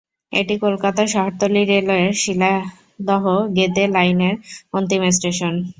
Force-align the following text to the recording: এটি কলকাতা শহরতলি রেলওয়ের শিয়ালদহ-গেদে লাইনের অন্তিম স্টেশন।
এটি 0.31 0.55
কলকাতা 0.63 1.03
শহরতলি 1.07 1.61
রেলওয়ের 1.65 2.13
শিয়ালদহ-গেদে 2.21 3.85
লাইনের 3.95 4.35
অন্তিম 4.73 5.01
স্টেশন। 5.11 5.53